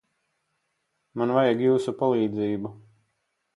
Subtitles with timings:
[1.23, 2.75] Man vajag jūsu palīdzību.